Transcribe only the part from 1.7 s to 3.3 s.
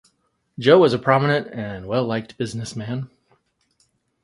well-liked businessman.